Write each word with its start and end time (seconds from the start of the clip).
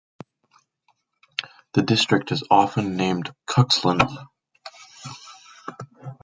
The 1.75 1.83
district 1.83 2.31
is 2.31 2.43
often 2.49 2.85
nicknamed 2.97 3.35
Cuxland. 3.47 4.03